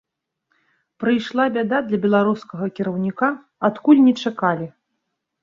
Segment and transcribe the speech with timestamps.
[1.03, 3.29] Прыйшла бяда для беларускага кіраўніка,
[3.71, 4.67] адкуль не чакалі.